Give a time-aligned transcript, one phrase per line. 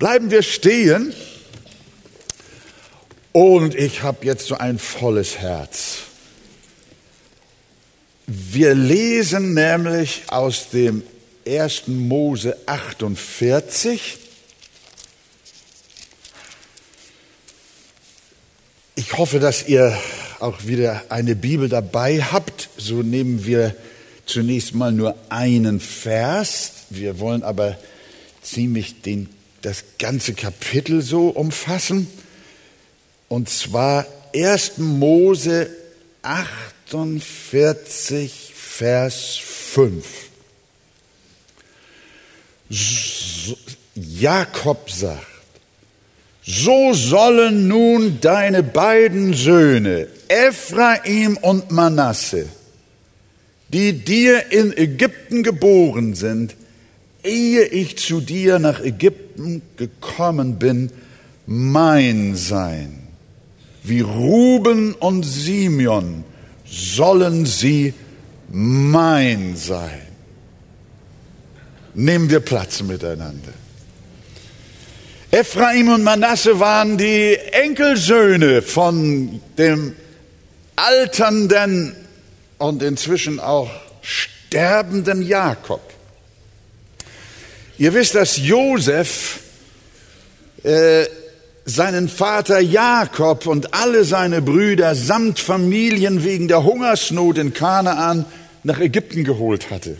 [0.00, 1.12] Bleiben wir stehen.
[3.32, 5.98] Und ich habe jetzt so ein volles Herz.
[8.26, 11.02] Wir lesen nämlich aus dem
[11.46, 11.88] 1.
[11.88, 14.16] Mose 48.
[18.94, 19.94] Ich hoffe, dass ihr
[20.38, 22.70] auch wieder eine Bibel dabei habt.
[22.78, 23.76] So nehmen wir
[24.24, 26.72] zunächst mal nur einen Vers.
[26.88, 27.76] Wir wollen aber
[28.40, 29.28] ziemlich den
[29.62, 32.08] das ganze Kapitel so umfassen.
[33.28, 34.78] Und zwar 1.
[34.78, 35.70] Mose
[36.22, 40.04] 48, Vers 5.
[43.94, 45.26] Jakob sagt,
[46.42, 52.48] so sollen nun deine beiden Söhne, Ephraim und Manasse,
[53.68, 56.56] die dir in Ägypten geboren sind,
[57.24, 60.90] ehe ich zu dir nach Ägypten gekommen bin,
[61.46, 62.98] mein sein.
[63.82, 66.24] Wie Ruben und Simeon
[66.64, 67.94] sollen sie
[68.50, 70.02] mein sein.
[71.94, 73.52] Nehmen wir Platz miteinander.
[75.32, 79.94] Ephraim und Manasse waren die Enkelsöhne von dem
[80.76, 81.94] alternden
[82.58, 83.70] und inzwischen auch
[84.02, 85.89] sterbenden Jakob.
[87.80, 89.40] Ihr wisst, dass Josef
[90.64, 91.06] äh,
[91.64, 98.26] seinen Vater Jakob und alle seine Brüder samt Familien wegen der Hungersnot in Kanaan
[98.64, 99.96] nach Ägypten geholt hatte.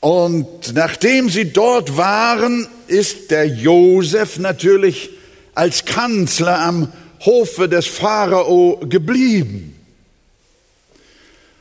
[0.00, 5.10] Und nachdem sie dort waren, ist der Josef natürlich
[5.54, 6.92] als Kanzler am
[7.24, 9.76] Hofe des Pharao geblieben.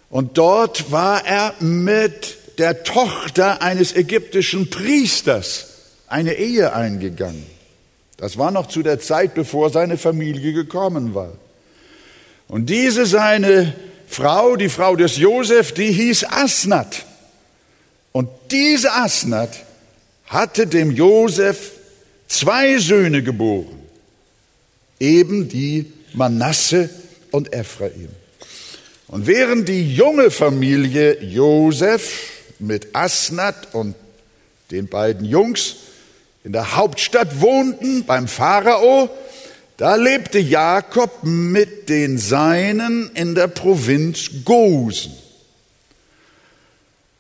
[0.10, 5.68] Und dort war er mit der Tochter eines ägyptischen Priesters
[6.08, 7.46] eine Ehe eingegangen.
[8.18, 11.34] Das war noch zu der Zeit, bevor seine Familie gekommen war.
[12.48, 13.74] Und diese seine
[14.08, 17.06] Frau, die Frau des Josef, die hieß Asnat.
[18.12, 19.64] Und diese Asnat
[20.26, 21.72] hatte dem Josef
[22.28, 23.80] zwei Söhne geboren,
[25.00, 26.90] eben die Manasse
[27.32, 28.10] und Ephraim.
[29.08, 32.31] Und während die junge Familie Josef
[32.62, 33.96] mit Asnat und
[34.72, 35.76] den beiden Jungs
[36.44, 39.10] in der Hauptstadt wohnten, beim Pharao,
[39.78, 45.14] da lebte Jakob mit den Seinen in der Provinz Gosen.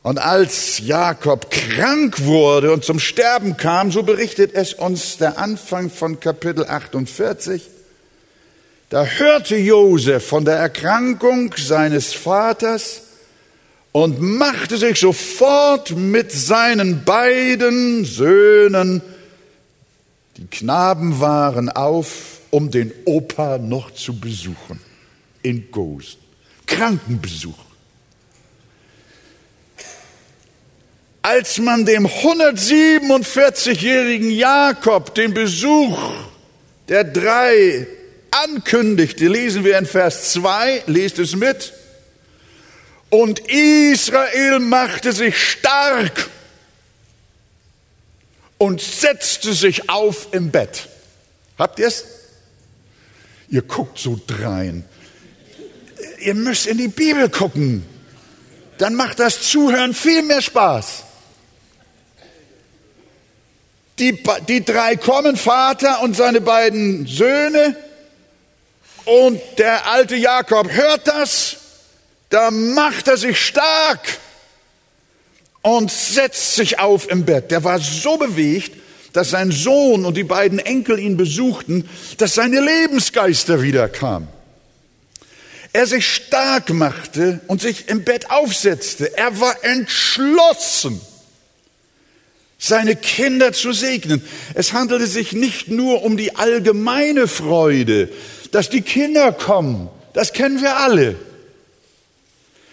[0.03, 5.91] Und als Jakob krank wurde und zum Sterben kam, so berichtet es uns der Anfang
[5.91, 7.69] von Kapitel 48,
[8.90, 13.03] da hörte Josef von der Erkrankung seines Vaters
[13.91, 19.02] und machte sich sofort mit seinen beiden Söhnen,
[20.38, 24.79] die Knaben waren, auf, um den Opa noch zu besuchen
[25.44, 26.19] in Gosen.
[26.68, 27.57] Krankenbesuch.
[31.23, 36.00] Als man dem 147-jährigen Jakob den Besuch
[36.88, 37.85] der drei
[38.31, 41.73] ankündigte, lesen wir in Vers 2, lest es mit,
[43.11, 46.29] und Israel machte sich stark
[48.57, 50.88] und setzte sich auf im Bett.
[51.59, 52.05] Habt ihr es?
[53.49, 54.85] Ihr guckt so drein.
[56.19, 57.85] Ihr müsst in die Bibel gucken.
[58.77, 61.03] Dann macht das Zuhören viel mehr Spaß.
[63.99, 67.75] Die, die drei kommen, Vater und seine beiden Söhne.
[69.03, 71.57] Und der alte Jakob hört das
[72.31, 74.17] da macht er sich stark
[75.61, 77.51] und setzt sich auf im Bett.
[77.51, 78.71] Der war so bewegt,
[79.13, 81.87] dass sein Sohn und die beiden Enkel ihn besuchten,
[82.17, 84.29] dass seine Lebensgeister wiederkamen.
[85.73, 89.17] Er sich stark machte und sich im Bett aufsetzte.
[89.17, 91.01] Er war entschlossen,
[92.57, 94.23] seine Kinder zu segnen.
[94.53, 98.09] Es handelte sich nicht nur um die allgemeine Freude,
[98.51, 99.89] dass die Kinder kommen.
[100.13, 101.17] Das kennen wir alle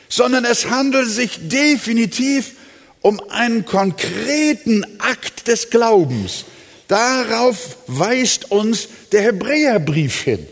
[0.09, 2.53] sondern es handelt sich definitiv
[3.01, 6.45] um einen konkreten Akt des Glaubens.
[6.89, 10.47] Darauf weist uns der Hebräerbrief hin.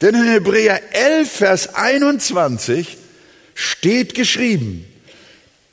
[0.00, 2.96] Denn in Hebräer 11, Vers 21
[3.54, 4.86] steht geschrieben,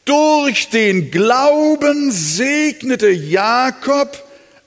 [0.05, 4.21] durch den Glauben segnete Jakob,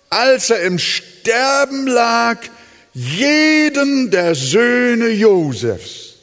[0.09, 2.38] als er im Sterben lag,
[2.94, 6.16] jeden der Söhne Josefs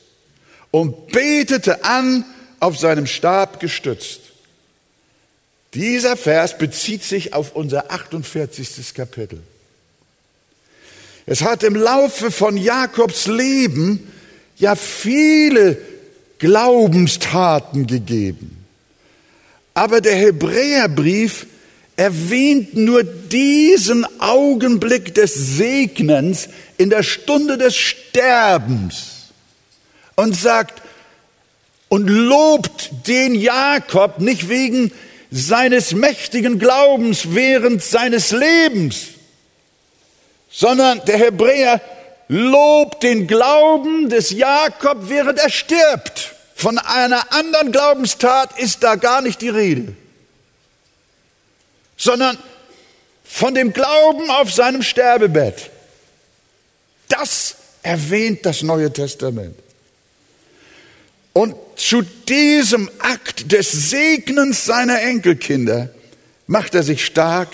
[0.73, 2.25] und betete an,
[2.59, 4.21] auf seinem Stab gestützt.
[5.75, 8.95] Dieser Vers bezieht sich auf unser 48.
[8.95, 9.43] Kapitel.
[11.27, 14.11] Es hat im Laufe von Jakobs Leben
[14.57, 15.77] ja viele
[16.39, 18.65] Glaubenstaten gegeben.
[19.75, 21.45] Aber der Hebräerbrief
[21.97, 29.12] erwähnt nur diesen Augenblick des Segnens in der Stunde des Sterbens
[30.15, 30.81] und sagt
[31.89, 34.91] und lobt den Jakob nicht wegen
[35.31, 39.07] seines mächtigen Glaubens während seines Lebens,
[40.49, 41.81] sondern der Hebräer
[42.27, 46.35] lobt den Glauben des Jakob, während er stirbt.
[46.55, 49.95] Von einer anderen Glaubenstat ist da gar nicht die Rede
[52.03, 52.37] sondern
[53.23, 55.71] von dem Glauben auf seinem Sterbebett.
[57.07, 59.57] Das erwähnt das Neue Testament.
[61.33, 65.89] Und zu diesem Akt des Segnens seiner Enkelkinder
[66.45, 67.49] macht er sich stark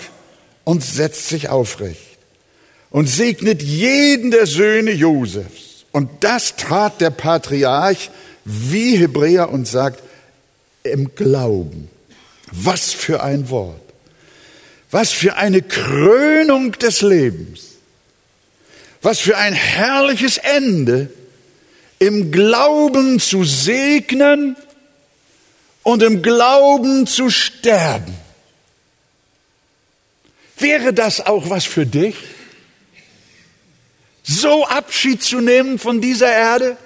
[0.64, 2.18] und setzt sich aufrecht
[2.90, 5.86] und segnet jeden der Söhne Josefs.
[5.92, 8.10] Und das tat der Patriarch
[8.44, 10.02] wie Hebräer und sagt,
[10.82, 11.88] im Glauben.
[12.52, 13.80] Was für ein Wort.
[14.90, 17.60] Was für eine Krönung des Lebens.
[19.02, 21.10] Was für ein herrliches Ende
[22.00, 24.56] im Glauben zu segnen
[25.84, 28.12] und im Glauben zu sterben.
[30.58, 32.16] Wäre das auch was für dich?
[34.24, 36.76] So Abschied zu nehmen von dieser Erde?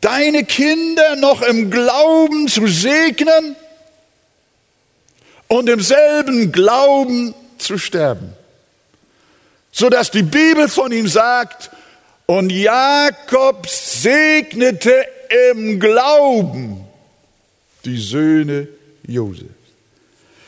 [0.00, 3.56] Deine Kinder noch im Glauben zu segnen?
[5.48, 8.32] und im selben Glauben zu sterben.
[9.72, 11.70] So dass die Bibel von ihm sagt,
[12.26, 15.04] und Jakob segnete
[15.52, 16.84] im Glauben
[17.84, 18.68] die Söhne
[19.06, 19.63] Josef.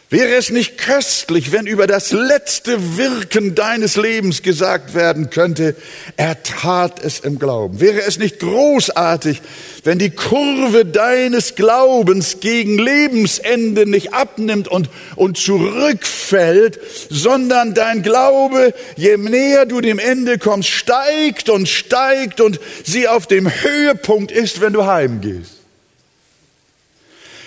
[0.08, 5.74] Wäre es nicht köstlich, wenn über das letzte Wirken deines Lebens gesagt werden könnte,
[6.16, 7.80] er tat es im Glauben?
[7.80, 9.42] Wäre es nicht großartig,
[9.82, 16.78] wenn die Kurve deines Glaubens gegen Lebensende nicht abnimmt und, und zurückfällt,
[17.10, 23.26] sondern dein Glaube, je näher du dem Ende kommst, steigt und steigt und sie auf
[23.26, 25.55] dem Höhepunkt ist, wenn du heimgehst?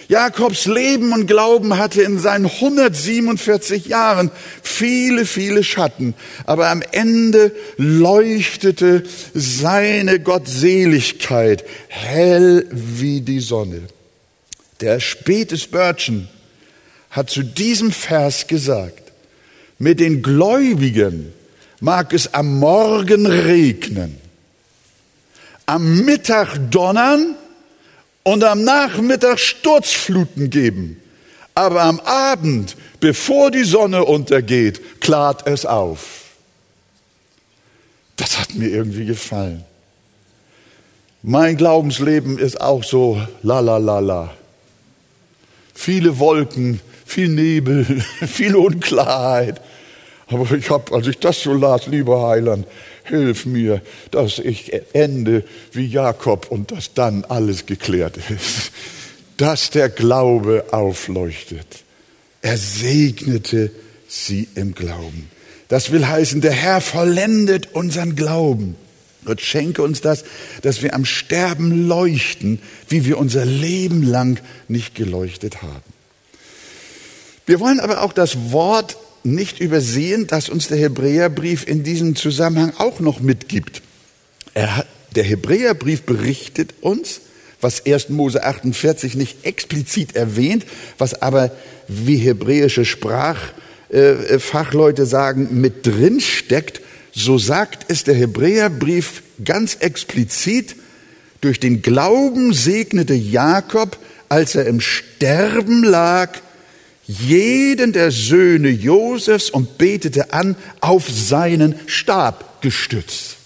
[0.09, 4.31] Jakobs Leben und Glauben hatte in seinen 147 Jahren
[4.63, 6.15] viele, viele Schatten.
[6.47, 9.03] Aber am Ende leuchtete
[9.35, 13.83] seine Gottseligkeit hell wie die Sonne.
[14.81, 16.27] Der späte Spurgeon
[17.11, 19.11] hat zu diesem Vers gesagt,
[19.77, 21.33] mit den Gläubigen
[21.81, 24.17] mag es am Morgen regnen,
[25.67, 27.35] am Mittag donnern
[28.23, 31.01] und am Nachmittag Sturzfluten geben.
[31.55, 36.19] Aber am Abend, bevor die Sonne untergeht, klart es auf.
[38.15, 39.63] Das hat mir irgendwie gefallen.
[41.21, 44.33] Mein Glaubensleben ist auch so la la la la.
[45.73, 47.85] Viele Wolken, viel Nebel,
[48.27, 49.61] viel Unklarheit.
[50.27, 52.67] Aber ich habe, als ich das so las, lieber Heiland,
[53.09, 58.71] hilf mir, dass ich ende wie Jakob und dass dann alles geklärt ist.
[59.37, 61.83] Dass der Glaube aufleuchtet.
[62.41, 63.71] Er segnete
[64.07, 65.29] sie im Glauben.
[65.67, 68.75] Das will heißen, der Herr vollendet unseren Glauben.
[69.25, 70.23] Gott schenke uns das,
[70.61, 75.83] dass wir am Sterben leuchten, wie wir unser Leben lang nicht geleuchtet haben.
[77.45, 82.73] Wir wollen aber auch das Wort nicht übersehen, dass uns der Hebräerbrief in diesem Zusammenhang
[82.77, 83.81] auch noch mitgibt.
[84.55, 84.85] Hat,
[85.15, 87.21] der Hebräerbrief berichtet uns,
[87.61, 88.09] was 1.
[88.09, 90.65] Mose 48 nicht explizit erwähnt,
[90.97, 91.51] was aber
[91.87, 100.75] wie hebräische Sprachfachleute sagen, mit drin steckt, so sagt es der Hebräerbrief ganz explizit,
[101.41, 103.97] durch den Glauben segnete Jakob,
[104.29, 106.39] als er im Sterben lag,
[107.09, 113.37] jeden der Söhne Josefs und betete an, auf seinen Stab gestützt.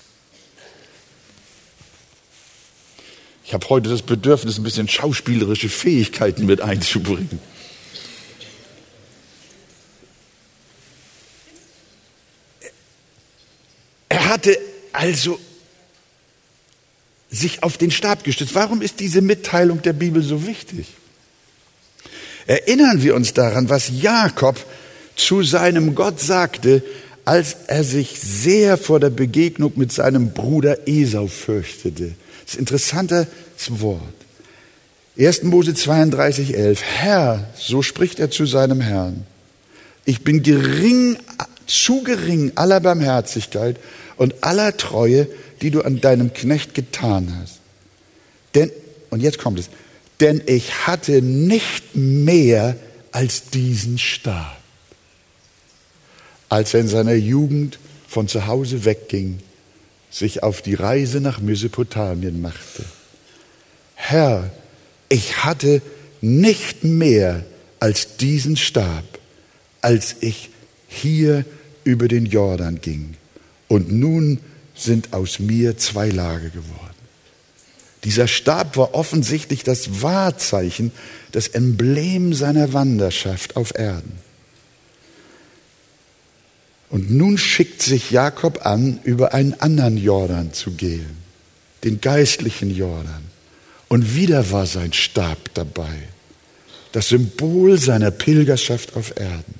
[3.45, 7.39] Ich habe heute das Bedürfnis, ein bisschen schauspielerische Fähigkeiten mit einzubringen.
[14.09, 14.57] Er hatte
[14.91, 15.39] also
[17.29, 18.55] sich auf den Stab gestützt.
[18.55, 20.87] Warum ist diese Mitteilung der Bibel so wichtig?
[22.47, 24.57] Erinnern wir uns daran, was Jakob
[25.15, 26.83] zu seinem Gott sagte,
[27.25, 32.13] als er sich sehr vor der Begegnung mit seinem Bruder Esau fürchtete.
[32.43, 33.27] Das ist ein interessantes
[33.69, 34.01] Wort.
[35.17, 35.43] 1.
[35.43, 36.81] Mose 32, 11.
[36.81, 39.25] Herr, so spricht er zu seinem Herrn,
[40.05, 41.17] ich bin gering,
[41.65, 43.77] zu gering aller Barmherzigkeit
[44.17, 45.27] und aller Treue,
[45.61, 47.59] die du an deinem Knecht getan hast.
[48.53, 48.71] Denn,
[49.11, 49.69] und jetzt kommt es,
[50.23, 52.77] denn ich hatte nicht mehr
[53.11, 54.57] als diesen Stab.
[56.47, 57.77] Als er in seiner Jugend
[58.07, 59.39] von zu Hause wegging,
[60.09, 62.85] sich auf die Reise nach Mesopotamien machte.
[63.95, 64.49] Herr,
[65.09, 65.81] ich hatte
[66.21, 67.43] nicht mehr
[67.81, 69.03] als diesen Stab,
[69.81, 70.51] als ich
[70.87, 71.43] hier
[71.83, 73.15] über den Jordan ging.
[73.67, 74.39] Und nun
[74.73, 76.92] sind aus mir zwei Lager geworden.
[78.03, 80.91] Dieser Stab war offensichtlich das Wahrzeichen,
[81.31, 84.19] das Emblem seiner Wanderschaft auf Erden.
[86.89, 91.17] Und nun schickt sich Jakob an, über einen anderen Jordan zu gehen,
[91.83, 93.23] den geistlichen Jordan.
[93.87, 95.93] Und wieder war sein Stab dabei,
[96.91, 99.55] das Symbol seiner Pilgerschaft auf Erden.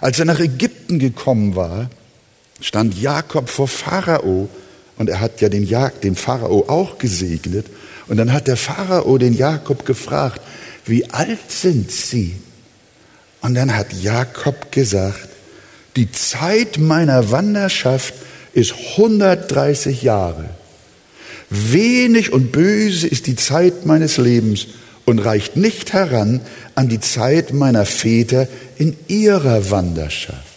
[0.00, 1.88] Als er nach Ägypten gekommen war,
[2.60, 4.48] stand Jakob vor Pharao
[4.96, 7.66] und er hat ja den, Jag den Pharao auch gesegnet.
[8.06, 10.40] Und dann hat der Pharao den Jakob gefragt,
[10.84, 12.36] wie alt sind Sie?
[13.40, 15.28] Und dann hat Jakob gesagt,
[15.96, 18.14] die Zeit meiner Wanderschaft
[18.52, 20.50] ist 130 Jahre.
[21.50, 24.66] Wenig und böse ist die Zeit meines Lebens
[25.04, 26.40] und reicht nicht heran
[26.74, 30.53] an die Zeit meiner Väter in ihrer Wanderschaft.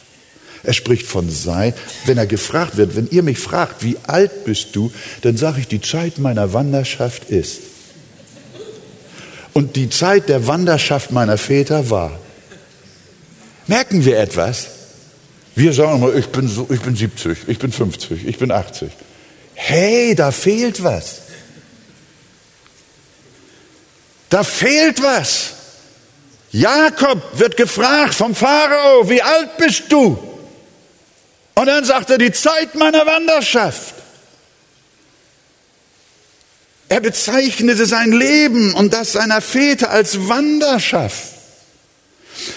[0.67, 1.73] Er spricht von sein,
[2.07, 5.69] wenn er gefragt wird, wenn ihr mich fragt, wie alt bist du, dann sage ich,
[5.69, 7.59] die Zeit meiner Wanderschaft ist.
[9.53, 12.19] Und die Zeit der Wanderschaft meiner Väter war.
[13.67, 14.67] Merken wir etwas?
[15.55, 18.89] Wir sagen immer, ich bin, so, ich bin 70, ich bin 50, ich bin 80.
[19.53, 21.21] Hey, da fehlt was.
[24.27, 25.53] Da fehlt was.
[26.51, 30.36] Jakob wird gefragt vom Pharao, wie alt bist du?
[31.57, 33.95] Und dann sagt er, die Zeit meiner Wanderschaft.
[36.87, 41.33] Er bezeichnete sein Leben und das seiner Väter als Wanderschaft.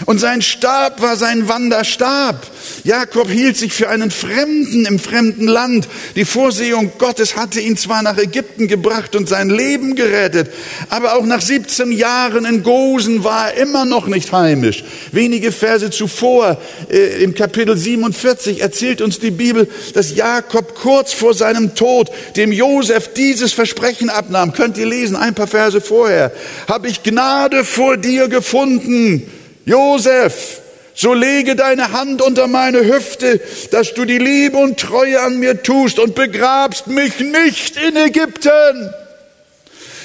[0.07, 2.47] Und sein Stab war sein Wanderstab.
[2.85, 5.89] Jakob hielt sich für einen Fremden im fremden Land.
[6.17, 10.51] Die Vorsehung Gottes hatte ihn zwar nach Ägypten gebracht und sein Leben gerettet,
[10.89, 14.85] aber auch nach 17 Jahren in Gosen war er immer noch nicht heimisch.
[15.13, 21.35] Wenige Verse zuvor, äh, im Kapitel 47, erzählt uns die Bibel, dass Jakob kurz vor
[21.35, 24.53] seinem Tod dem Josef dieses Versprechen abnahm.
[24.53, 26.33] Könnt ihr lesen, ein paar Verse vorher.
[26.69, 29.31] Habe ich Gnade vor dir gefunden
[29.65, 30.61] Josef,
[30.95, 33.41] so lege deine Hand unter meine Hüfte,
[33.71, 38.93] dass du die Liebe und Treue an mir tust und begrabst mich nicht in Ägypten,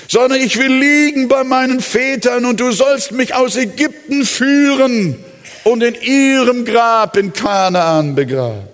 [0.08, 5.18] sondern ich will liegen bei meinen Vätern und du sollst mich aus Ägypten führen
[5.64, 8.68] und in ihrem Grab in Kanaan begraben.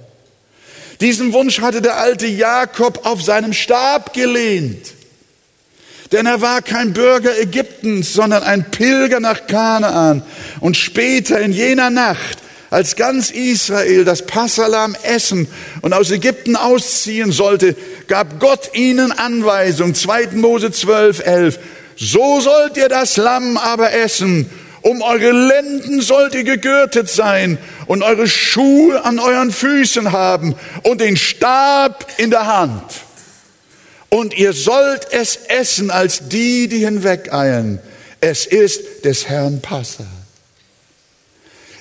[1.00, 4.94] Diesen Wunsch hatte der alte Jakob auf seinem Stab gelehnt.
[6.12, 10.24] Denn er war kein Bürger Ägyptens, sondern ein Pilger nach Kanaan.
[10.60, 12.40] Und später in jener Nacht,
[12.70, 15.48] als ganz Israel das Passalam essen
[15.82, 17.76] und aus Ägypten ausziehen sollte,
[18.08, 20.28] gab Gott ihnen Anweisung, 2.
[20.34, 21.60] Mose 12, 11.
[21.96, 24.50] So sollt ihr das Lamm aber essen,
[24.82, 31.02] um eure Lenden sollt ihr gegürtet sein und eure Schuhe an euren Füßen haben und
[31.02, 32.84] den Stab in der Hand.
[34.14, 37.80] Und ihr sollt es essen als die, die hinwegeilen.
[38.20, 40.06] Es ist des Herrn Passa.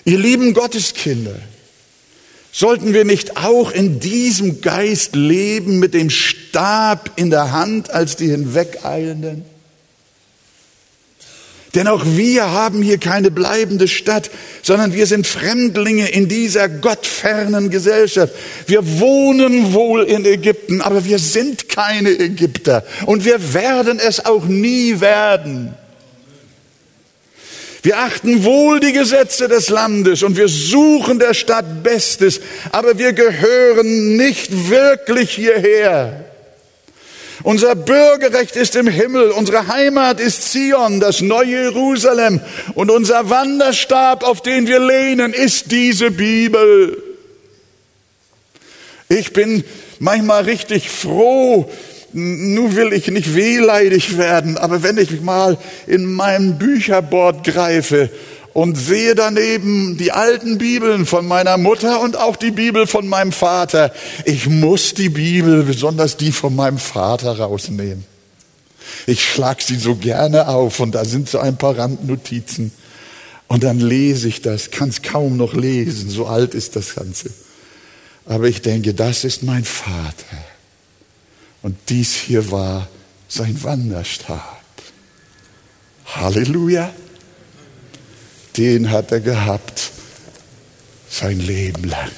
[0.05, 1.35] Ihr lieben Gotteskinder,
[2.53, 8.15] sollten wir nicht auch in diesem Geist leben mit dem Stab in der Hand als
[8.15, 9.45] die Hinwegeilenden?
[11.75, 14.31] Denn auch wir haben hier keine bleibende Stadt,
[14.63, 18.35] sondern wir sind Fremdlinge in dieser gottfernen Gesellschaft.
[18.67, 24.47] Wir wohnen wohl in Ägypten, aber wir sind keine Ägypter und wir werden es auch
[24.47, 25.75] nie werden.
[27.83, 32.41] Wir achten wohl die Gesetze des Landes und wir suchen der Stadt Bestes,
[32.73, 36.30] aber wir gehören nicht wirklich hierher.
[37.43, 42.41] Unser Bürgerrecht ist im Himmel, unsere Heimat ist Zion, das neue Jerusalem
[42.75, 47.03] und unser Wanderstab, auf den wir lehnen, ist diese Bibel.
[49.09, 49.65] Ich bin
[49.99, 51.71] manchmal richtig froh,
[52.13, 55.57] nun will ich nicht wehleidig werden, aber wenn ich mal
[55.87, 58.11] in meinem Bücherbord greife
[58.53, 63.33] und sehe daneben die alten Bibeln von meiner Mutter und auch die Bibel von meinem
[63.33, 63.93] Vater.
[64.25, 68.05] Ich muss die Bibel, besonders die von meinem Vater, rausnehmen.
[69.07, 72.73] Ich schlag sie so gerne auf und da sind so ein paar Randnotizen.
[73.47, 77.31] Und dann lese ich das, kann es kaum noch lesen, so alt ist das Ganze.
[78.27, 80.39] Aber ich denke, das ist mein Vater.
[81.63, 82.89] Und dies hier war
[83.29, 84.63] sein Wanderstab.
[86.07, 86.93] Halleluja.
[88.57, 89.91] Den hat er gehabt
[91.09, 92.11] sein Leben lang.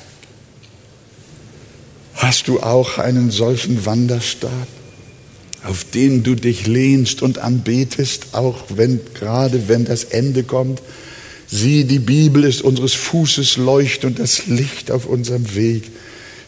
[2.14, 4.68] Hast du auch einen solchen Wanderstab,
[5.64, 10.82] auf den du dich lehnst und anbetest, auch wenn gerade wenn das Ende kommt?
[11.48, 15.90] Sieh, die Bibel ist unseres Fußes Leucht und das Licht auf unserem Weg.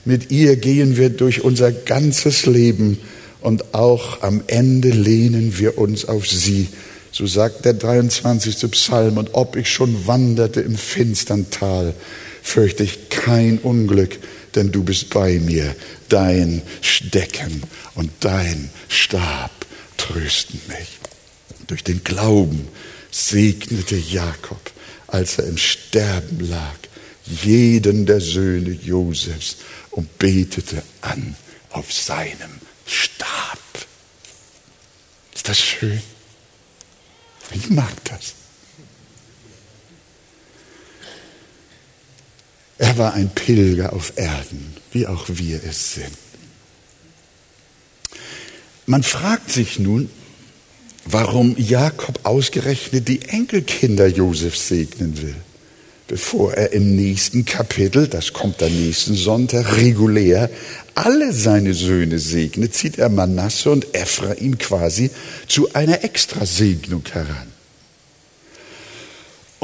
[0.05, 2.99] Mit ihr gehen wir durch unser ganzes Leben
[3.41, 6.69] und auch am Ende lehnen wir uns auf sie.
[7.15, 8.69] So sagt der 23.
[8.73, 11.95] Psalm, und ob ich schon wanderte im finstern Tal,
[12.43, 14.19] fürchte ich kein Unglück,
[14.57, 15.77] denn du bist bei mir.
[16.09, 17.63] Dein Stecken
[17.95, 19.53] und dein Stab
[19.97, 20.89] trösten mich.
[21.69, 22.67] Durch den Glauben
[23.13, 24.73] segnete Jakob
[25.07, 26.75] als er im Sterben lag,
[27.25, 29.59] jeden der Söhne Josefs
[29.93, 31.37] und betete an
[31.71, 33.61] auf seinem Stab.
[35.33, 36.03] Ist das schön?
[37.55, 38.35] Ich mag das.
[42.79, 46.19] Er war ein Pilger auf Erden, wie auch wir es sind.
[48.87, 50.11] Man fragt sich nun,
[51.07, 55.37] warum Jakob ausgerechnet die Enkelkinder Josefs segnen will,
[56.09, 60.51] bevor er im nächsten Kapitel, das kommt am nächsten Sonntag, regulär
[60.95, 65.11] alle seine Söhne segnet, zieht er Manasse und Ephraim quasi
[65.49, 67.55] zu einer Extrasegnung heran.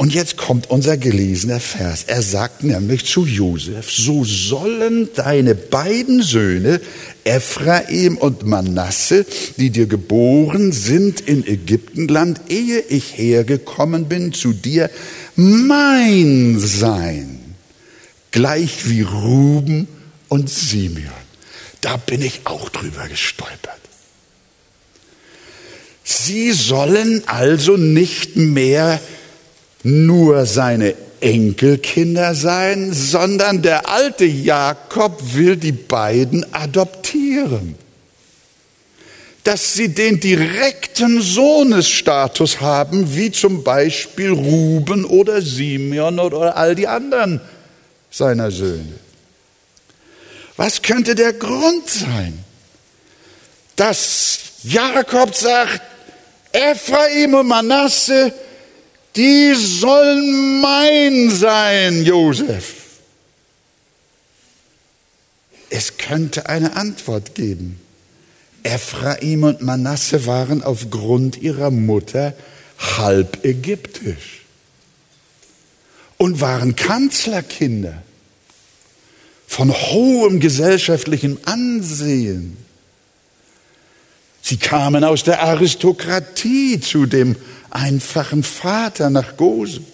[0.01, 2.05] Und jetzt kommt unser gelesener Vers.
[2.07, 6.81] Er sagt nämlich zu Josef, so sollen deine beiden Söhne,
[7.23, 14.89] Ephraim und Manasse, die dir geboren sind in Ägyptenland, ehe ich hergekommen bin zu dir,
[15.35, 17.37] mein sein,
[18.31, 19.87] gleich wie Ruben
[20.29, 21.20] und Simeon.
[21.81, 23.79] Da bin ich auch drüber gestolpert.
[26.03, 28.99] Sie sollen also nicht mehr
[29.83, 37.75] nur seine Enkelkinder sein, sondern der alte Jakob will die beiden adoptieren.
[39.43, 46.87] Dass sie den direkten Sohnesstatus haben, wie zum Beispiel Ruben oder Simeon oder all die
[46.87, 47.41] anderen
[48.11, 48.99] seiner Söhne.
[50.63, 52.37] Was könnte der Grund sein,
[53.77, 55.81] dass Jakob sagt,
[56.51, 58.31] Ephraim und Manasse,
[59.15, 62.75] die sollen mein sein, Josef.
[65.71, 67.81] Es könnte eine Antwort geben.
[68.61, 72.35] Ephraim und Manasse waren aufgrund ihrer Mutter
[72.99, 74.45] halb ägyptisch
[76.19, 78.03] und waren Kanzlerkinder
[79.51, 82.55] von hohem gesellschaftlichem Ansehen.
[84.41, 87.35] Sie kamen aus der Aristokratie zu dem
[87.69, 89.85] einfachen Vater nach Gosem?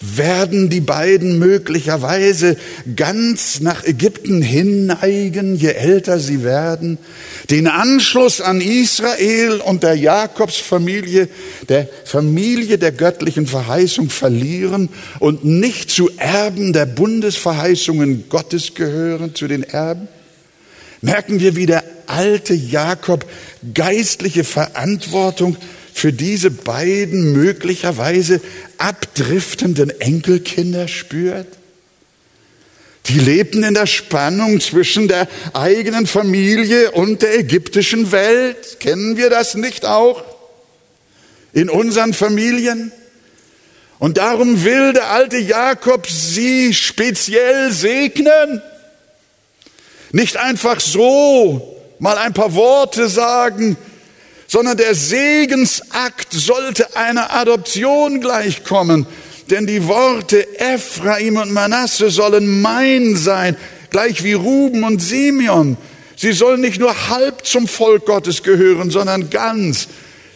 [0.00, 2.58] Werden die beiden möglicherweise
[2.96, 6.98] ganz nach Ägypten hinneigen, je älter sie werden,
[7.48, 11.28] den Anschluss an Israel und der Jakobsfamilie,
[11.70, 19.48] der Familie der göttlichen Verheißung verlieren und nicht zu Erben der Bundesverheißungen Gottes gehören, zu
[19.48, 20.08] den Erben?
[21.00, 23.24] Merken wir, wie der alte Jakob
[23.74, 25.56] geistliche Verantwortung
[25.96, 28.42] für diese beiden möglicherweise
[28.76, 31.46] abdriftenden Enkelkinder spürt?
[33.06, 38.78] Die lebten in der Spannung zwischen der eigenen Familie und der ägyptischen Welt.
[38.78, 40.22] Kennen wir das nicht auch
[41.54, 42.92] in unseren Familien?
[43.98, 48.60] Und darum will der alte Jakob sie speziell segnen.
[50.12, 53.78] Nicht einfach so mal ein paar Worte sagen,
[54.46, 59.06] sondern der Segensakt sollte einer Adoption gleichkommen.
[59.50, 63.56] Denn die Worte Ephraim und Manasse sollen mein sein,
[63.90, 65.76] gleich wie Ruben und Simeon.
[66.16, 69.88] Sie sollen nicht nur halb zum Volk Gottes gehören, sondern ganz.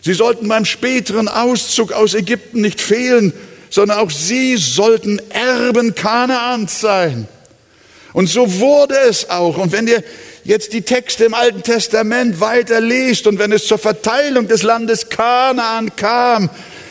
[0.02, 3.32] Sie sollten beim späteren Auszug aus Ägypten nicht fehlen,
[3.70, 7.26] sondern auch sie sollten Erben Kanaans sein.
[8.12, 9.56] Und so wurde es auch.
[9.58, 10.02] Und wenn ihr
[10.44, 15.08] jetzt die Texte im Alten Testament weiter liest und wenn es zur Verteilung des Landes
[15.08, 16.50] Kanaan kam,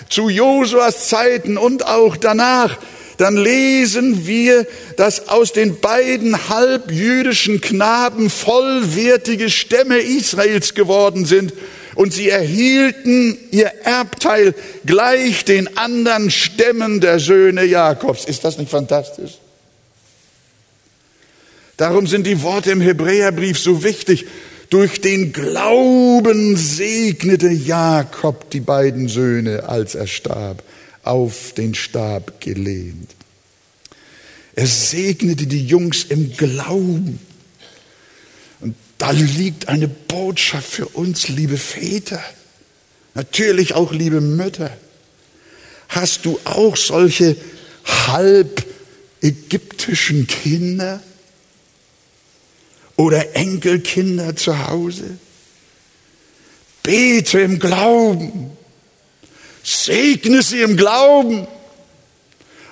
[0.09, 2.77] zu Josuas Zeiten und auch danach,
[3.17, 11.53] dann lesen wir, dass aus den beiden halbjüdischen Knaben vollwertige Stämme Israels geworden sind
[11.95, 18.23] und sie erhielten ihr Erbteil gleich den anderen Stämmen der Söhne Jakobs.
[18.23, 19.39] Ist das nicht fantastisch?
[21.79, 24.25] Darum sind die Worte im Hebräerbrief so wichtig.
[24.69, 30.61] Durch den Glauben segnete Jakob die beiden Söhne, als er starb,
[31.03, 33.11] auf den Stab gelehnt.
[34.55, 37.21] Er segnete die Jungs im Glauben.
[38.59, 42.21] Und da liegt eine Botschaft für uns, liebe Väter,
[43.13, 44.69] natürlich auch liebe Mütter.
[45.87, 47.37] Hast du auch solche
[47.85, 48.65] halb
[49.21, 51.01] ägyptischen Kinder?
[52.99, 55.17] Oder Enkelkinder zu Hause.
[56.83, 58.51] Bete im Glauben.
[59.63, 61.47] Segne sie im Glauben.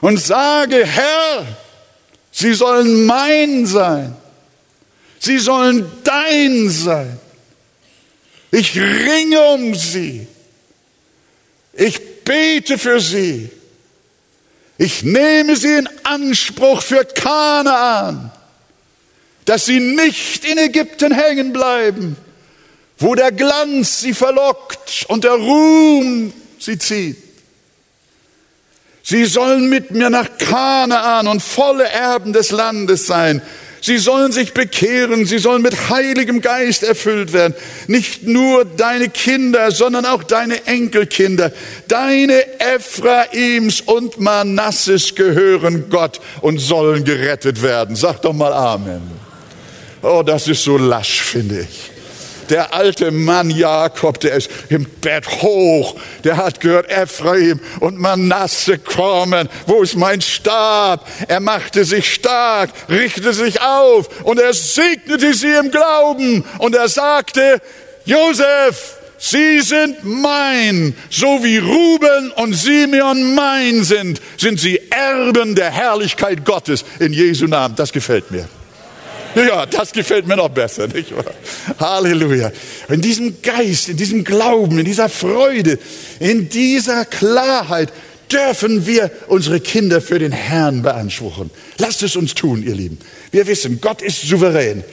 [0.02, 1.48] Und sage, Herr,
[2.30, 4.18] sie sollen mein sein.
[5.18, 7.18] Sie sollen dein sein.
[8.52, 10.28] Ich ringe um sie.
[11.72, 13.50] Ich bete für sie.
[14.78, 18.34] Ich nehme sie in Anspruch für Kanaan
[19.48, 22.18] dass sie nicht in Ägypten hängen bleiben,
[22.98, 27.16] wo der Glanz sie verlockt und der Ruhm sie zieht.
[29.04, 33.42] Sie sollen mit mir nach Kanaan und volle Erben des Landes sein.
[33.80, 37.54] Sie sollen sich bekehren, sie sollen mit heiligem Geist erfüllt werden.
[37.88, 41.54] Nicht nur deine Kinder, sondern auch deine Enkelkinder.
[41.88, 47.96] Deine Ephraims und Manasses gehören Gott und sollen gerettet werden.
[47.96, 49.17] Sag doch mal Amen.
[50.02, 51.92] Oh, das ist so lasch, finde ich.
[52.50, 58.78] Der alte Mann Jakob, der ist im Bett hoch, der hat gehört, Ephraim und Manasse
[58.78, 59.50] kommen.
[59.66, 61.06] Wo ist mein Stab?
[61.28, 66.88] Er machte sich stark, richtete sich auf und er segnete sie im Glauben und er
[66.88, 67.62] sagte,
[68.06, 75.72] Josef, Sie sind mein, so wie Ruben und Simeon mein sind, sind sie Erben der
[75.72, 77.76] Herrlichkeit Gottes in Jesu Namen.
[77.76, 78.48] Das gefällt mir.
[79.38, 81.34] Ja, das gefällt mir noch besser, nicht wahr?
[81.80, 82.52] Halleluja.
[82.90, 85.78] In diesem Geist, in diesem Glauben, in dieser Freude,
[86.20, 87.94] in dieser Klarheit
[88.32, 91.52] dürfen wir unsere Kinder für den Herrn beanspruchen.
[91.78, 92.98] Lasst es uns tun, ihr Lieben.
[93.32, 94.84] Wir wissen, Gott ist souverän.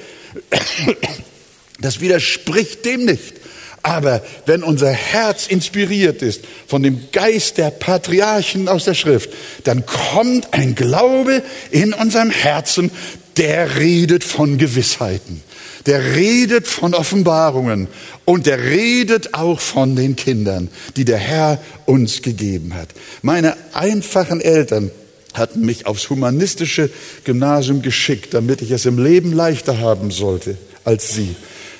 [1.80, 3.34] Das widerspricht dem nicht.
[3.82, 9.30] Aber wenn unser Herz inspiriert ist von dem Geist der Patriarchen aus der Schrift,
[9.64, 12.90] dann kommt ein Glaube in unserem Herzen,
[13.36, 15.42] der redet von Gewissheiten,
[15.86, 17.88] der redet von Offenbarungen
[18.24, 22.88] und der redet auch von den Kindern, die der Herr uns gegeben hat.
[23.22, 24.90] Meine einfachen Eltern
[25.34, 26.90] hatten mich aufs humanistische
[27.24, 31.34] Gymnasium geschickt, damit ich es im Leben leichter haben sollte als sie.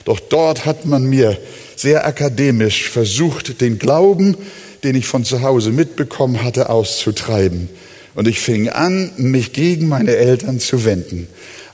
[0.05, 1.39] Doch dort hat man mir
[1.77, 4.37] sehr akademisch versucht, den Glauben,
[4.83, 7.69] den ich von zu Hause mitbekommen hatte, auszutreiben.
[8.15, 11.27] Und ich fing an, mich gegen meine Eltern zu wenden.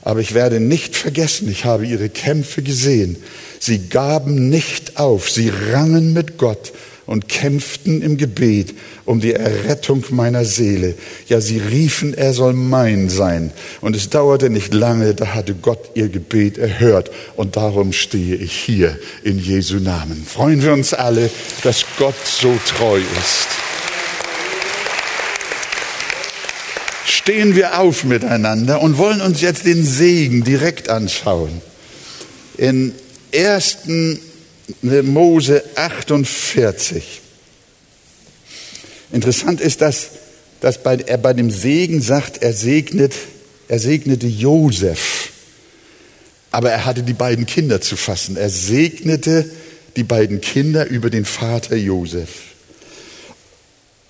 [0.03, 3.17] Aber ich werde nicht vergessen, ich habe ihre Kämpfe gesehen.
[3.59, 6.73] Sie gaben nicht auf, sie rangen mit Gott
[7.05, 8.73] und kämpften im Gebet
[9.05, 10.95] um die Errettung meiner Seele.
[11.27, 13.51] Ja, sie riefen, er soll mein sein.
[13.81, 17.11] Und es dauerte nicht lange, da hatte Gott ihr Gebet erhört.
[17.35, 20.25] Und darum stehe ich hier in Jesu Namen.
[20.25, 21.29] Freuen wir uns alle,
[21.63, 23.60] dass Gott so treu ist.
[27.31, 31.61] Stehen wir auf miteinander und wollen uns jetzt den Segen direkt anschauen.
[32.57, 32.93] In
[33.33, 33.77] 1.
[34.81, 37.21] Mose 48.
[39.13, 40.09] Interessant ist, dass,
[40.59, 43.13] dass bei, er bei dem Segen sagt, er, segnet,
[43.69, 45.29] er segnete Josef.
[46.51, 48.35] Aber er hatte die beiden Kinder zu fassen.
[48.35, 49.49] Er segnete
[49.95, 52.50] die beiden Kinder über den Vater Josef.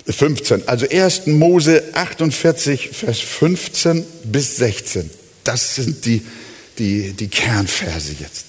[0.08, 0.68] 15.
[0.68, 1.28] Also 1.
[1.28, 5.10] Mose 48, Vers 15 bis 16.
[5.44, 6.22] Das sind die,
[6.78, 8.46] die, die Kernverse jetzt.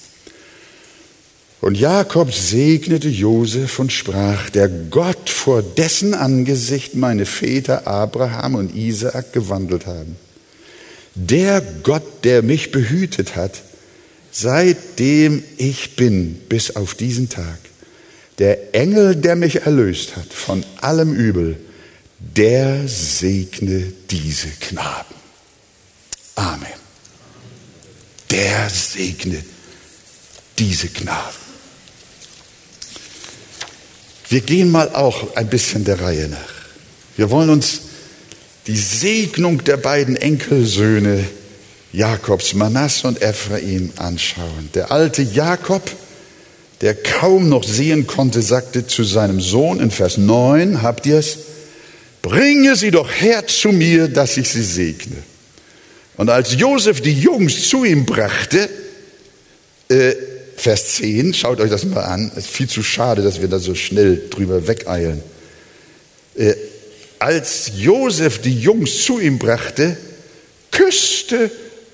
[1.63, 8.75] Und Jakob segnete Josef und sprach, der Gott, vor dessen Angesicht meine Väter Abraham und
[8.75, 10.17] Isaak gewandelt haben,
[11.15, 13.61] der Gott, der mich behütet hat,
[14.29, 17.59] seitdem ich bin bis auf diesen Tag,
[18.43, 21.55] der Engel, der mich erlöst hat von allem Übel,
[22.19, 25.15] der segne diese Knaben.
[26.35, 26.67] Amen.
[28.31, 29.41] Der segne
[30.59, 31.37] diese Knaben.
[34.27, 36.53] Wir gehen mal auch ein bisschen der Reihe nach.
[37.15, 37.79] Wir wollen uns
[38.67, 41.23] die Segnung der beiden Enkelsöhne
[41.93, 44.69] Jakobs, Manasse und Ephraim anschauen.
[44.73, 45.89] Der alte Jakob,
[46.83, 51.37] der kaum noch sehen konnte, sagte zu seinem Sohn in Vers 9, habt ihr es?
[52.21, 55.15] Bringe sie doch her zu mir, dass ich sie segne.
[56.17, 58.69] Und als Josef die Jungs zu ihm brachte,
[59.87, 60.13] äh,
[60.57, 63.59] Vers 10, schaut euch das mal an, es ist viel zu schade, dass wir da
[63.59, 65.23] so schnell drüber wegeilen.
[66.35, 66.53] Äh,
[67.17, 69.95] als Josef die Jungs zu ihm brachte,
[70.69, 71.49] küsste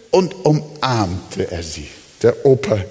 [0.10, 1.90] und umarmte er sie.
[2.24, 2.84] Der Opa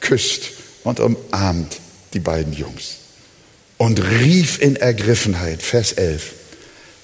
[0.00, 1.80] küsst und umarmt
[2.14, 2.96] die beiden Jungs
[3.78, 6.32] und rief in Ergriffenheit, Vers 11,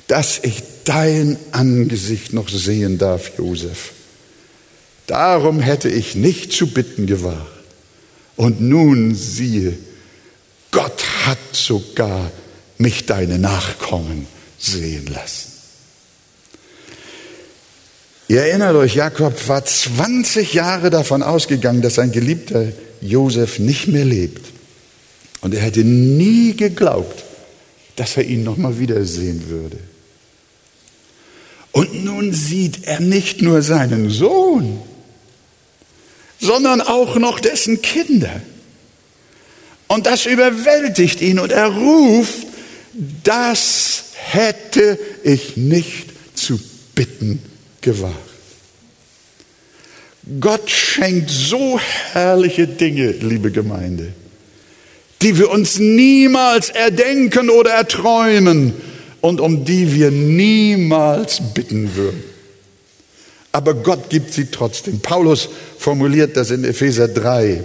[0.07, 3.93] dass ich dein Angesicht noch sehen darf, Josef.
[5.07, 7.47] Darum hätte ich nicht zu bitten gewagt.
[8.37, 9.77] Und nun siehe,
[10.71, 12.31] Gott hat sogar
[12.77, 14.27] mich deine Nachkommen
[14.59, 15.53] sehen lassen.
[18.29, 22.67] Ihr erinnert euch, Jakob war 20 Jahre davon ausgegangen, dass sein geliebter
[23.00, 24.44] Josef nicht mehr lebt.
[25.40, 27.24] Und er hätte nie geglaubt,
[27.96, 29.78] dass er ihn noch mal wiedersehen würde.
[31.72, 34.80] Und nun sieht er nicht nur seinen Sohn,
[36.40, 38.40] sondern auch noch dessen Kinder.
[39.87, 42.46] Und das überwältigt ihn und er ruft,
[43.24, 46.61] das hätte ich nicht zu
[46.94, 47.40] bitten
[47.80, 48.16] gewagt.
[50.41, 51.81] Gott schenkt so
[52.12, 54.12] herrliche Dinge, liebe Gemeinde,
[55.23, 58.75] die wir uns niemals erdenken oder erträumen
[59.21, 62.23] und um die wir niemals bitten würden.
[63.53, 65.01] Aber Gott gibt sie trotzdem.
[65.01, 67.62] Paulus formuliert das in Epheser 3.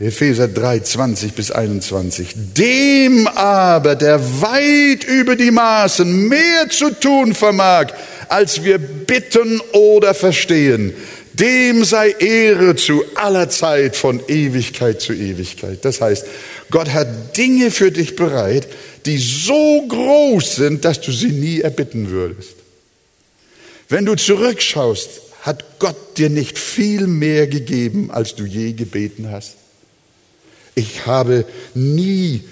[0.00, 2.34] Epheser 3, 20 bis 21.
[2.34, 7.92] Dem aber, der weit über die Maßen mehr zu tun vermag,
[8.28, 10.94] als wir bitten oder verstehen,
[11.34, 15.84] dem sei Ehre zu aller Zeit von Ewigkeit zu Ewigkeit.
[15.84, 16.26] Das heißt,
[16.72, 18.66] Gott hat Dinge für dich bereit,
[19.06, 22.54] die so groß sind, dass du sie nie erbitten würdest.
[23.88, 25.08] Wenn du zurückschaust,
[25.42, 29.56] hat Gott dir nicht viel mehr gegeben, als du je gebeten hast.
[30.74, 32.44] Ich habe nie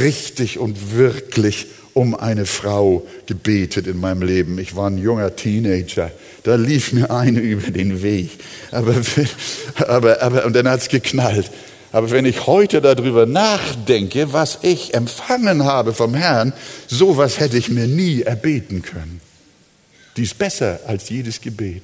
[0.00, 4.58] richtig und wirklich um eine Frau gebetet in meinem Leben.
[4.58, 6.10] Ich war ein junger Teenager.
[6.42, 8.30] Da lief mir eine über den Weg.
[8.70, 8.94] Aber,
[9.86, 11.50] aber, aber, und dann hat es geknallt.
[11.92, 16.52] Aber wenn ich heute darüber nachdenke, was ich empfangen habe vom Herrn,
[16.86, 19.20] sowas hätte ich mir nie erbeten können.
[20.16, 21.82] Die ist besser als jedes Gebet.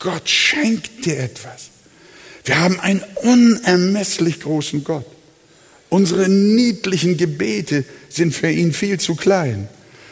[0.00, 1.71] Gott schenkt dir etwas.
[2.44, 5.06] Wir haben einen unermesslich großen Gott.
[5.88, 9.68] Unsere niedlichen Gebete sind für ihn viel zu klein.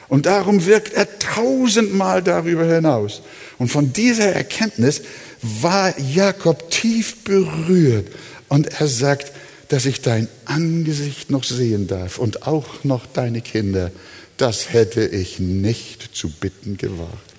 [0.09, 3.23] Und darum wirkt er tausendmal darüber hinaus.
[3.59, 5.03] Und von dieser Erkenntnis
[5.41, 8.09] war Jakob tief berührt.
[8.49, 9.33] Und er sagt,
[9.69, 13.93] dass ich dein Angesicht noch sehen darf und auch noch deine Kinder.
[14.37, 17.35] Das hätte ich nicht zu bitten gewagt.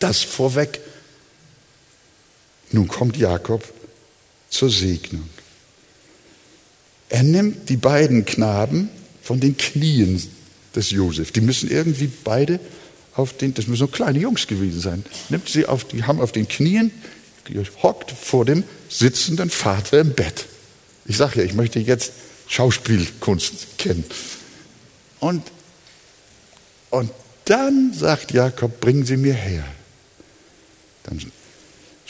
[0.00, 0.80] Das vorweg.
[2.72, 3.62] Nun kommt Jakob
[4.52, 5.28] zur Segnung.
[7.08, 8.88] Er nimmt die beiden Knaben
[9.22, 10.22] von den Knien
[10.74, 11.32] des Josef.
[11.32, 12.60] Die müssen irgendwie beide
[13.14, 16.32] auf den, das müssen so kleine Jungs gewesen sein, nimmt sie auf, die haben auf
[16.32, 16.90] den Knien,
[17.82, 20.46] hockt vor dem sitzenden Vater im Bett.
[21.04, 22.12] Ich sage ja, ich möchte jetzt
[22.46, 24.04] Schauspielkunst kennen.
[25.18, 25.42] Und,
[26.90, 27.10] und
[27.46, 29.64] dann sagt Jakob, bringen Sie mir her.
[31.04, 31.20] Dann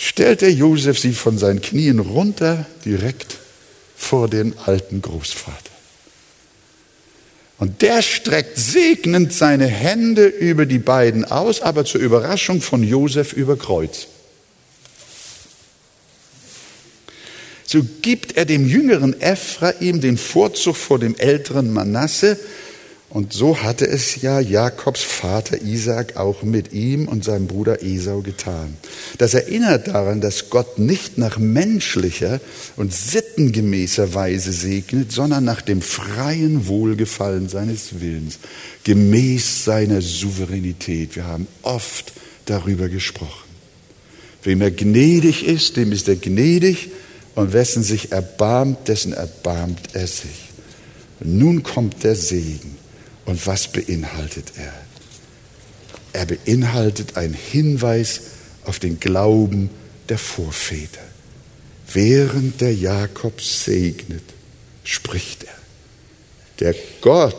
[0.02, 3.38] stellt der Josef sie von seinen Knien runter, direkt
[3.96, 5.70] vor den alten Großvater.
[7.58, 13.32] Und der streckt segnend seine Hände über die beiden aus, aber zur Überraschung von Josef
[13.32, 14.08] über Kreuz.
[17.64, 22.40] So gibt er dem jüngeren Ephraim den Vorzug vor dem älteren Manasse,
[23.12, 28.22] und so hatte es ja Jakobs Vater Isaac auch mit ihm und seinem Bruder Esau
[28.22, 28.78] getan.
[29.18, 32.40] Das erinnert daran, dass Gott nicht nach menschlicher
[32.76, 38.38] und sittengemäßer Weise segnet, sondern nach dem freien Wohlgefallen seines Willens,
[38.84, 41.14] gemäß seiner Souveränität.
[41.14, 42.14] Wir haben oft
[42.46, 43.50] darüber gesprochen.
[44.42, 46.88] Wem er gnädig ist, dem ist er gnädig,
[47.34, 50.48] und wessen sich erbarmt, dessen erbarmt er sich.
[51.20, 52.81] Und nun kommt der Segen.
[53.24, 54.74] Und was beinhaltet er?
[56.12, 58.20] Er beinhaltet einen Hinweis
[58.64, 59.70] auf den Glauben
[60.08, 61.00] der Vorväter.
[61.92, 64.22] Während der Jakob segnet,
[64.84, 65.54] spricht er.
[66.60, 67.36] Der Gott,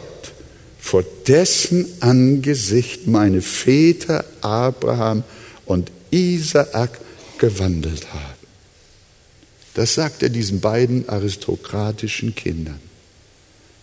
[0.79, 5.23] vor dessen Angesicht meine Väter Abraham
[5.65, 6.99] und Isaak
[7.37, 8.33] gewandelt haben.
[9.73, 12.79] Das sagt er diesen beiden aristokratischen Kindern.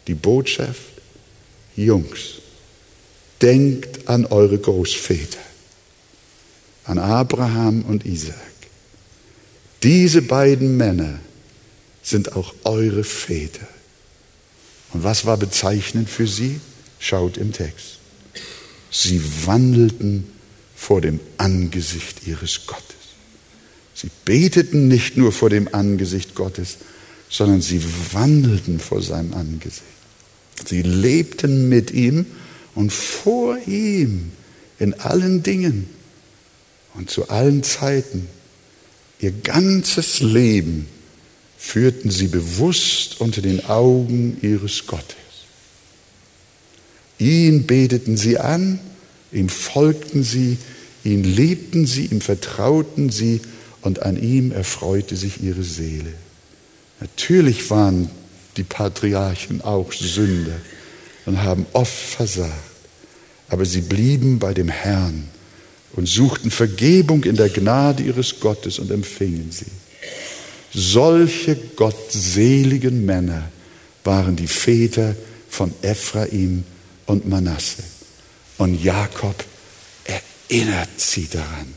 [0.06, 0.89] Die Botschaft,
[1.76, 2.40] Jungs,
[3.40, 5.38] denkt an eure Großväter,
[6.84, 8.36] an Abraham und Isaac.
[9.82, 11.20] Diese beiden Männer
[12.02, 13.66] sind auch eure Väter.
[14.92, 16.60] Und was war bezeichnend für sie?
[16.98, 17.98] Schaut im Text.
[18.90, 20.26] Sie wandelten
[20.74, 22.96] vor dem Angesicht ihres Gottes.
[23.94, 26.78] Sie beteten nicht nur vor dem Angesicht Gottes,
[27.28, 29.82] sondern sie wandelten vor seinem Angesicht.
[30.66, 32.26] Sie lebten mit ihm
[32.74, 34.32] und vor ihm
[34.78, 35.88] in allen Dingen
[36.94, 38.26] und zu allen Zeiten.
[39.20, 40.86] Ihr ganzes Leben
[41.58, 45.16] führten sie bewusst unter den Augen ihres Gottes.
[47.18, 48.80] Ihn beteten sie an,
[49.30, 50.56] ihm folgten sie,
[51.04, 53.42] ihn liebten sie, ihm vertrauten sie
[53.82, 56.14] und an ihm erfreute sich ihre Seele.
[56.98, 58.10] Natürlich waren
[58.56, 60.60] die Patriarchen auch Sünder
[61.26, 62.52] und haben oft versagt,
[63.48, 65.28] aber sie blieben bei dem Herrn
[65.92, 69.66] und suchten Vergebung in der Gnade ihres Gottes und empfingen sie.
[70.72, 73.50] Solche gottseligen Männer
[74.04, 75.16] waren die Väter
[75.48, 76.64] von Ephraim
[77.06, 77.82] und Manasse.
[78.58, 79.44] Und Jakob
[80.04, 81.74] erinnert sie daran,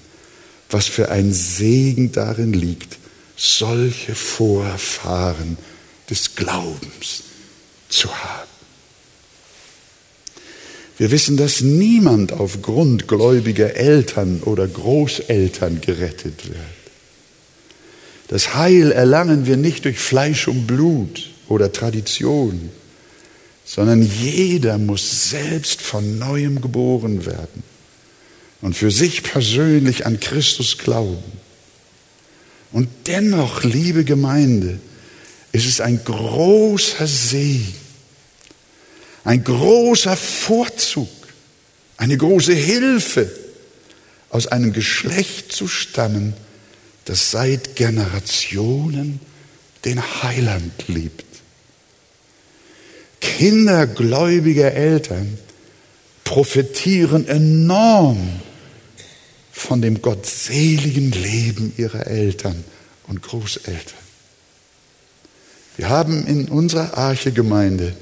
[0.69, 2.97] was für ein Segen darin liegt,
[3.35, 5.57] solche Vorfahren
[6.13, 7.23] des Glaubens
[7.89, 8.47] zu haben.
[10.99, 16.59] Wir wissen, dass niemand aufgrund gläubiger Eltern oder Großeltern gerettet wird.
[18.27, 22.69] Das Heil erlangen wir nicht durch Fleisch und Blut oder Tradition,
[23.65, 27.63] sondern jeder muss selbst von neuem geboren werden
[28.61, 31.23] und für sich persönlich an Christus glauben.
[32.71, 34.79] Und dennoch, liebe Gemeinde,
[35.53, 37.73] ist es ein großer Segen,
[39.23, 41.07] ein großer Vorzug,
[41.95, 43.31] eine große Hilfe,
[44.29, 46.33] aus einem Geschlecht zu stammen,
[47.05, 49.19] das seit Generationen
[49.85, 51.25] den Heiland liebt.
[53.21, 55.37] Kinder gläubiger Eltern
[56.23, 58.41] profitieren enorm
[59.51, 62.63] von dem gottseligen Leben ihrer Eltern
[63.07, 64.02] und Großeltern.
[65.77, 67.95] Wir haben in unserer Arche-Gemeinde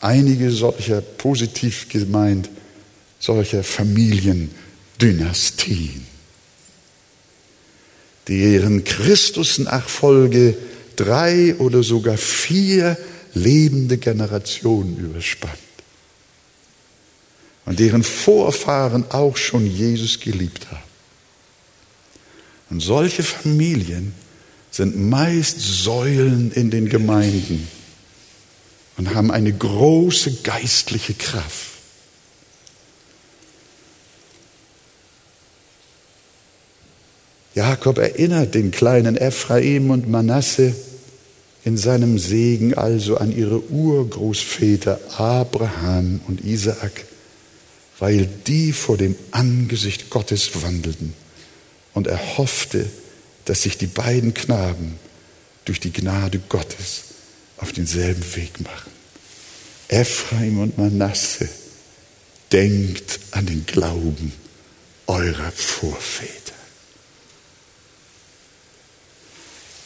[0.00, 2.50] einige solcher, positiv gemeint,
[3.18, 6.10] solcher Familiendynastien
[8.30, 10.56] deren Christusnachfolge
[10.94, 12.96] drei oder sogar vier
[13.34, 15.58] lebende Generationen überspannt
[17.66, 20.82] und deren Vorfahren auch schon Jesus geliebt haben.
[22.70, 24.14] Und solche Familien
[24.70, 27.68] sind meist Säulen in den Gemeinden
[28.96, 31.70] und haben eine große geistliche Kraft.
[37.54, 40.74] Jakob erinnert den kleinen Ephraim und Manasse
[41.64, 47.04] in seinem Segen also an ihre Urgroßväter Abraham und Isaak,
[47.98, 51.12] weil die vor dem Angesicht Gottes wandelten.
[51.92, 52.88] Und er hoffte,
[53.44, 54.98] dass sich die beiden Knaben
[55.64, 57.02] durch die Gnade Gottes
[57.58, 58.90] auf denselben Weg machen.
[59.88, 61.48] Ephraim und Manasse,
[62.52, 64.32] denkt an den Glauben
[65.06, 66.54] eurer Vorväter.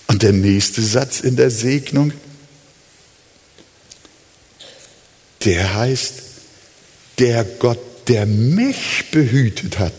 [0.06, 2.12] Und der nächste Satz in der Segnung,
[5.44, 6.14] der heißt,
[7.18, 9.92] der Gott, der mich behütet hat,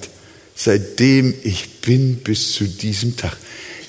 [0.55, 3.37] seitdem ich bin bis zu diesem Tag.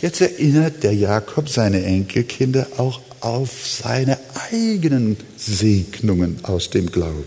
[0.03, 4.19] Jetzt erinnert der Jakob seine Enkelkinder auch auf seine
[4.51, 7.25] eigenen Segnungen aus dem Glauben.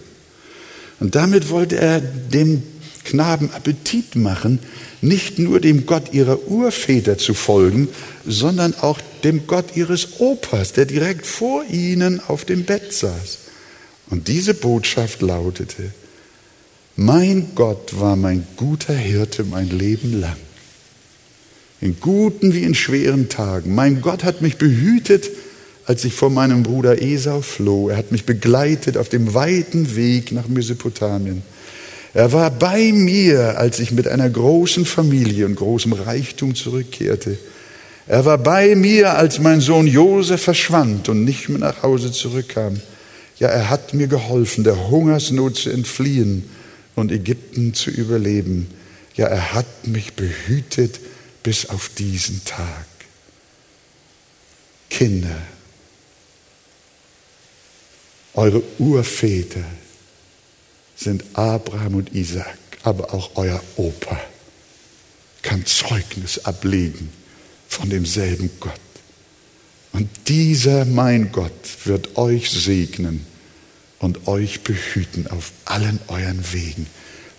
[0.99, 2.62] Und damit wollte er dem
[3.06, 4.60] Knaben Appetit machen,
[5.02, 7.88] nicht nur dem Gott ihrer Urväter zu folgen,
[8.25, 13.40] sondern auch dem Gott ihres Opas, der direkt vor ihnen auf dem Bett saß.
[14.10, 15.92] Und diese Botschaft lautete,
[17.00, 20.35] mein Gott war mein guter Hirte mein Leben lang.
[21.79, 23.73] In guten wie in schweren Tagen.
[23.73, 25.29] Mein Gott hat mich behütet,
[25.85, 27.87] als ich vor meinem Bruder Esau floh.
[27.87, 31.41] Er hat mich begleitet auf dem weiten Weg nach Mesopotamien.
[32.13, 37.37] Er war bei mir, als ich mit einer großen Familie und großem Reichtum zurückkehrte.
[38.08, 42.81] Er war bei mir, als mein Sohn Josef verschwand und nicht mehr nach Hause zurückkam.
[43.37, 46.43] Ja, er hat mir geholfen, der Hungersnot zu entfliehen
[47.00, 48.67] und Ägypten zu überleben.
[49.15, 51.00] Ja, er hat mich behütet
[51.43, 52.85] bis auf diesen Tag.
[54.89, 55.41] Kinder,
[58.33, 59.63] eure Urväter
[60.95, 64.19] sind Abraham und Isaac, aber auch euer Opa
[65.41, 67.10] kann Zeugnis ablegen
[67.67, 68.73] von demselben Gott.
[69.93, 73.25] Und dieser mein Gott wird euch segnen
[74.00, 76.87] und euch behüten auf allen euren Wegen.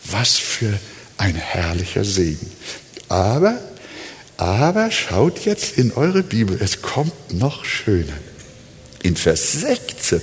[0.04, 0.78] Was für
[1.16, 2.50] ein herrlicher Segen.
[3.08, 3.58] Aber,
[4.36, 8.16] aber schaut jetzt in eure Bibel, es kommt noch schöner.
[9.02, 10.20] In Vers 16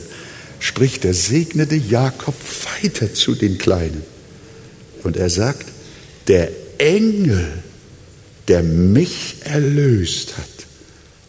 [0.60, 2.36] spricht der segnete Jakob
[2.82, 4.04] weiter zu den Kleinen.
[5.04, 5.66] Und er sagt,
[6.28, 7.64] der Engel,
[8.48, 10.46] der mich erlöst hat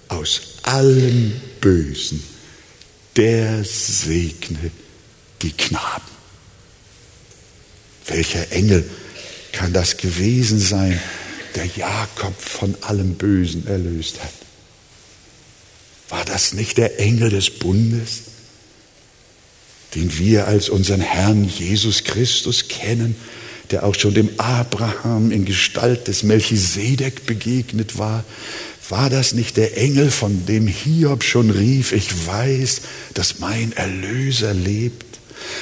[0.09, 2.23] aus allem Bösen,
[3.17, 4.71] der segne
[5.43, 6.05] die Knaben.
[8.07, 8.89] Welcher Engel
[9.53, 11.01] kann das gewesen sein,
[11.55, 14.33] der Jakob von allem Bösen erlöst hat?
[16.09, 18.23] War das nicht der Engel des Bundes,
[19.95, 23.17] den wir als unseren Herrn Jesus Christus kennen,
[23.71, 28.25] der auch schon dem Abraham in Gestalt des Melchisedek begegnet war?
[28.89, 32.81] War das nicht der Engel, von dem Hiob schon rief, ich weiß,
[33.13, 35.08] dass mein Erlöser lebt?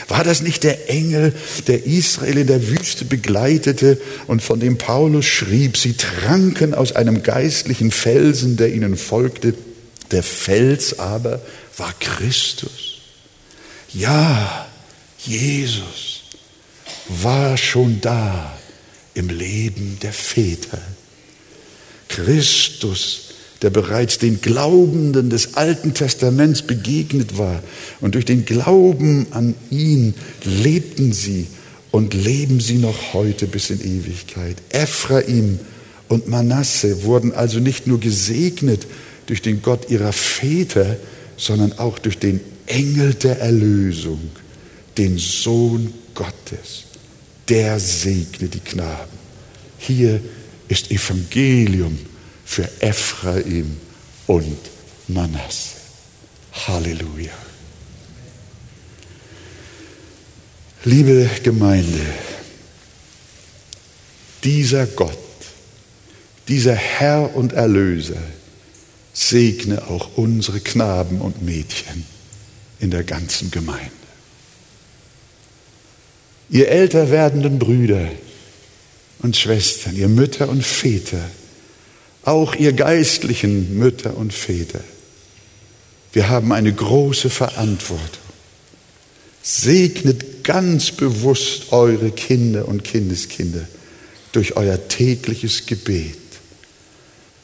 [0.09, 1.35] War das nicht der Engel,
[1.67, 7.23] der Israel in der Wüste begleitete und von dem Paulus schrieb, sie tranken aus einem
[7.23, 9.55] geistlichen Felsen, der ihnen folgte,
[10.11, 11.41] der Fels aber
[11.77, 13.01] war Christus.
[13.93, 14.67] Ja,
[15.19, 16.23] Jesus
[17.09, 18.57] war schon da
[19.15, 20.81] im Leben der Väter.
[22.09, 23.26] Christus
[23.63, 27.63] der bereits den Glaubenden des Alten Testaments begegnet war.
[28.01, 31.47] Und durch den Glauben an ihn lebten sie
[31.91, 34.57] und leben sie noch heute bis in Ewigkeit.
[34.71, 35.59] Ephraim
[36.09, 38.87] und Manasse wurden also nicht nur gesegnet
[39.27, 40.97] durch den Gott ihrer Väter,
[41.37, 44.21] sondern auch durch den Engel der Erlösung,
[44.99, 46.85] den Sohn Gottes.
[47.49, 49.17] Der segne die Knaben.
[49.79, 50.21] Hier
[50.69, 51.97] ist Evangelium
[52.47, 53.77] für Ephraim
[54.27, 54.59] und
[55.09, 55.77] Manasse.
[56.53, 57.33] Halleluja.
[60.85, 62.01] Liebe Gemeinde,
[64.45, 65.19] dieser Gott,
[66.49, 68.23] dieser Herr und Erlöser
[69.13, 72.07] segne auch unsere Knaben und Mädchen
[72.79, 73.91] in der ganzen Gemeinde.
[76.49, 78.09] Ihr älter werdenden Brüder
[79.19, 81.29] und Schwestern, ihr Mütter und Väter,
[82.27, 84.81] auch ihr geistlichen Mütter und Väter.
[86.13, 88.27] Wir haben eine große Verantwortung.
[89.43, 93.69] Segnet ganz bewusst eure Kinder und Kindeskinder
[94.33, 96.17] durch euer tägliches Gebet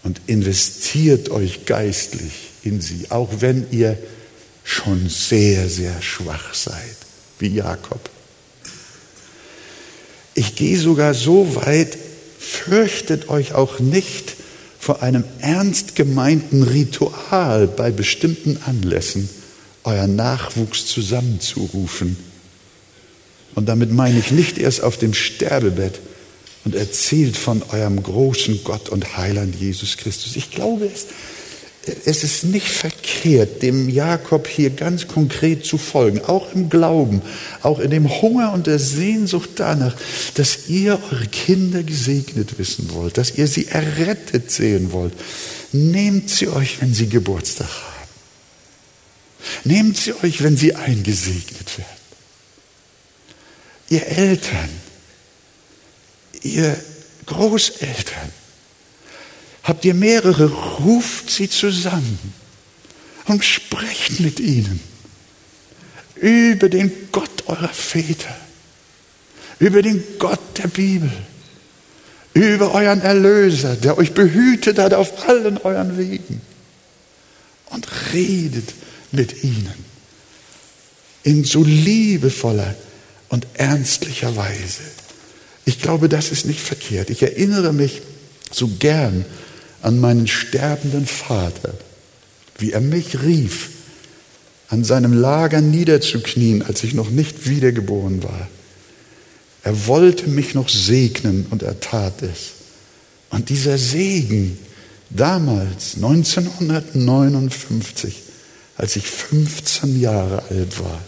[0.03, 2.33] und investiert euch geistlich
[2.65, 3.97] in sie, auch wenn ihr
[4.65, 6.97] schon sehr, sehr schwach seid,
[7.39, 8.01] wie Jakob.
[10.35, 11.97] Ich gehe sogar so weit,
[12.39, 14.42] fürchtet euch auch nicht
[14.83, 19.31] vor einem ernst gemeinten Ritual bei bestimmten Anlässen
[19.85, 22.17] euren Nachwuchs zusammenzurufen.
[23.55, 26.01] Und damit meine ich nicht erst auf dem Sterbebett
[26.65, 30.35] und erzählt von eurem großen Gott und Heiland Jesus Christus.
[30.35, 31.07] Ich glaube, es,
[31.85, 37.23] es ist nicht verkehrt, dem Jakob hier ganz konkret zu folgen, auch im Glauben,
[37.61, 39.97] auch in dem Hunger und der Sehnsucht danach,
[40.35, 45.13] dass ihr eure Kinder gesegnet wissen wollt, dass ihr sie errettet sehen wollt.
[45.73, 48.09] Nehmt sie euch, wenn sie Geburtstag haben.
[49.65, 52.03] Nehmt sie euch, wenn sie eingesegnet werden.
[53.89, 54.69] Ihr Eltern,
[56.43, 56.77] ihr
[57.27, 58.33] Großeltern,
[59.63, 62.19] Habt ihr mehrere, ruft sie zusammen
[63.27, 64.81] und sprecht mit ihnen
[66.17, 68.35] über den Gott eurer Väter,
[69.59, 71.11] über den Gott der Bibel,
[72.35, 76.41] über euren Erlöser, der euch behütet hat auf allen euren Wegen.
[77.71, 78.75] Und redet
[79.13, 79.73] mit ihnen
[81.23, 82.75] in so liebevoller
[83.29, 84.83] und ernstlicher Weise.
[85.65, 87.11] Ich glaube, das ist nicht verkehrt.
[87.11, 88.03] Ich erinnere mich
[88.51, 89.25] so gern
[89.83, 91.75] an meinen sterbenden Vater,
[92.59, 93.69] wie er mich rief,
[94.69, 98.49] an seinem Lager niederzuknien, als ich noch nicht wiedergeboren war.
[99.65, 102.53] Er wollte mich noch segnen und er tat es.
[103.31, 104.59] Und dieser Segen
[105.11, 108.23] damals, 1959,
[108.77, 111.01] als ich 15 Jahre alt war,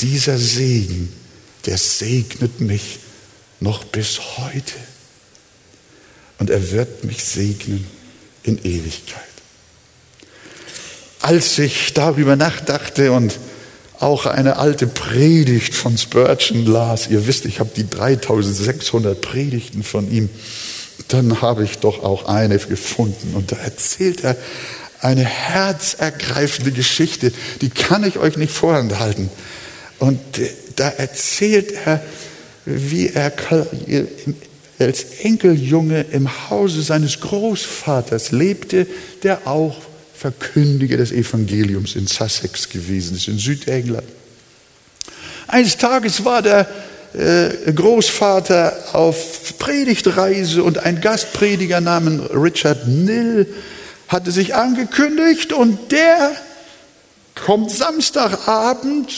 [0.00, 1.12] dieser Segen,
[1.66, 2.98] der segnet mich
[3.60, 4.72] noch bis heute
[6.38, 7.86] und er wird mich segnen
[8.42, 9.22] in Ewigkeit.
[11.22, 13.38] als ich darüber nachdachte und
[14.00, 20.10] auch eine alte Predigt von Spurgeon las, ihr wisst, ich habe die 3600 Predigten von
[20.10, 20.28] ihm,
[21.08, 24.36] dann habe ich doch auch eine gefunden und da erzählt er
[25.00, 29.30] eine herzergreifende Geschichte, die kann ich euch nicht vorenthalten.
[29.98, 30.20] Und
[30.76, 32.02] da erzählt er,
[32.64, 33.32] wie er
[34.84, 38.86] als Enkeljunge im Hause seines Großvaters lebte,
[39.22, 39.76] der auch
[40.14, 44.06] Verkündiger des Evangeliums in Sussex gewesen ist, in Südengland.
[45.48, 46.68] Eines Tages war der
[47.14, 53.46] äh, Großvater auf Predigtreise und ein Gastprediger namens Richard Nill
[54.08, 56.32] hatte sich angekündigt und der
[57.34, 59.10] kommt Samstagabend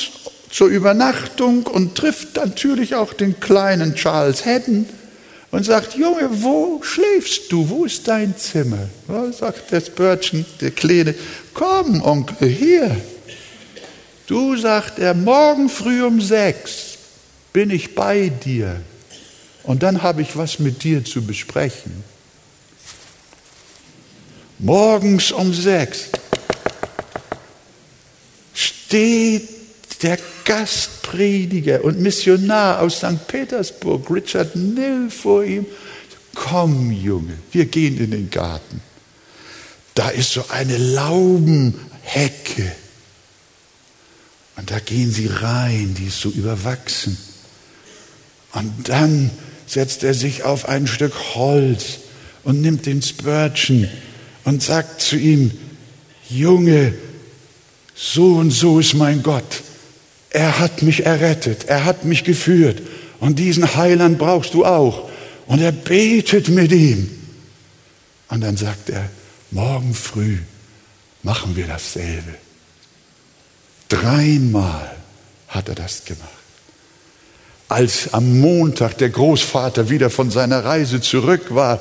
[0.50, 4.86] zur Übernachtung und trifft natürlich auch den kleinen Charles Haddon
[5.54, 7.68] und sagt, Junge, wo schläfst du?
[7.68, 8.88] Wo ist dein Zimmer?
[9.08, 11.14] Ja, sagt der Spurgeon, der Kleine,
[11.52, 12.96] komm, Onkel, hier.
[14.26, 16.98] Du, sagt er, morgen früh um sechs
[17.52, 18.80] bin ich bei dir
[19.62, 22.02] und dann habe ich was mit dir zu besprechen.
[24.58, 26.08] Morgens um sechs
[28.54, 29.53] steht
[30.04, 33.26] der Gastprediger und Missionar aus St.
[33.26, 35.64] Petersburg, Richard Nill, vor ihm.
[36.34, 38.82] Komm, Junge, wir gehen in den Garten.
[39.94, 42.72] Da ist so eine Laubenhecke.
[44.56, 47.16] Und da gehen sie rein, die ist so überwachsen.
[48.52, 49.30] Und dann
[49.66, 52.00] setzt er sich auf ein Stück Holz
[52.42, 53.88] und nimmt den Spurgeon
[54.44, 55.50] und sagt zu ihm,
[56.28, 56.92] Junge,
[57.94, 59.62] so und so ist mein Gott.
[60.34, 62.82] Er hat mich errettet, er hat mich geführt
[63.20, 65.08] und diesen Heiland brauchst du auch.
[65.46, 67.08] Und er betet mit ihm.
[68.28, 69.08] Und dann sagt er,
[69.52, 70.38] morgen früh
[71.22, 72.34] machen wir dasselbe.
[73.88, 74.96] Dreimal
[75.46, 76.28] hat er das gemacht.
[77.68, 81.80] Als am Montag der Großvater wieder von seiner Reise zurück war,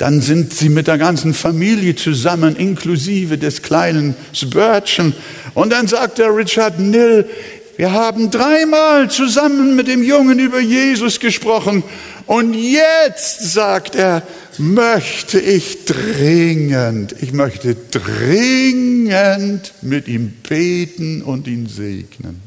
[0.00, 5.12] dann sind sie mit der ganzen Familie zusammen, inklusive des kleinen Spurgeon.
[5.52, 7.28] Und dann sagt der Richard Nill,
[7.76, 11.82] wir haben dreimal zusammen mit dem Jungen über Jesus gesprochen.
[12.24, 14.22] Und jetzt, sagt er,
[14.56, 22.40] möchte ich dringend, ich möchte dringend mit ihm beten und ihn segnen.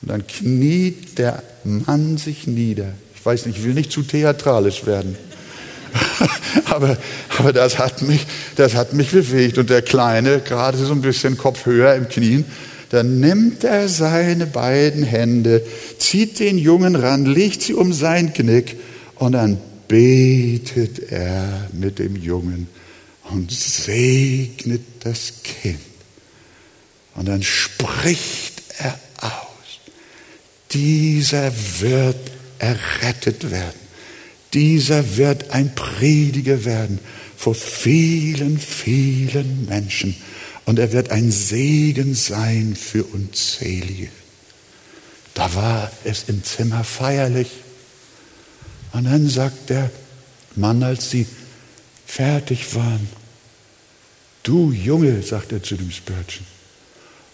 [0.00, 2.94] Und dann kniet der Mann sich nieder.
[3.14, 5.18] Ich weiß nicht, ich will nicht zu theatralisch werden.
[6.66, 6.96] aber,
[7.38, 8.26] aber das hat mich,
[8.56, 9.58] das hat mich bewegt.
[9.58, 12.44] Und der Kleine, gerade so ein bisschen Kopf höher im Knien,
[12.90, 15.62] dann nimmt er seine beiden Hände,
[15.98, 18.76] zieht den Jungen ran, legt sie um sein Knick
[19.16, 22.68] und dann betet er mit dem Jungen
[23.30, 25.78] und segnet das Kind.
[27.14, 29.80] Und dann spricht er aus,
[30.72, 32.16] dieser wird
[32.58, 33.79] errettet werden.
[34.52, 36.98] Dieser wird ein Prediger werden
[37.36, 40.16] vor vielen, vielen Menschen.
[40.64, 44.08] Und er wird ein Segen sein für unzählige.
[45.34, 47.48] Da war es im Zimmer feierlich.
[48.92, 49.90] Und dann sagt der
[50.56, 51.26] Mann, als sie
[52.06, 53.08] fertig waren,
[54.42, 56.46] du Junge, sagt er zu dem Spörtchen,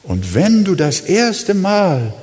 [0.02, 2.14] und wenn du das erste Mal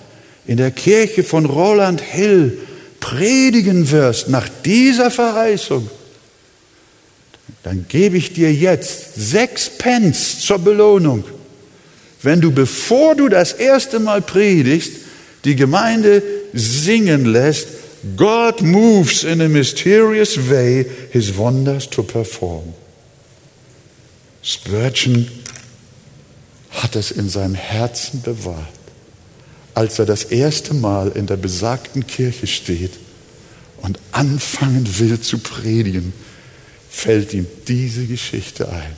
[0.48, 2.58] in der Kirche von Roland Hill
[3.04, 5.90] predigen wirst nach dieser Verheißung,
[7.64, 11.26] dann gebe ich dir jetzt sechs Pence zur Belohnung,
[12.22, 14.94] wenn du, bevor du das erste Mal predigst,
[15.44, 16.24] die Gemeinde
[16.54, 17.68] singen lässt,
[18.16, 22.74] God moves in a mysterious way his wonders to perform.
[24.42, 25.28] Spurgeon
[26.72, 28.83] hat es in seinem Herzen bewahrt
[29.74, 32.94] als er das erste Mal in der besagten Kirche steht
[33.82, 36.14] und anfangen will zu predigen,
[36.90, 38.96] fällt ihm diese Geschichte ein.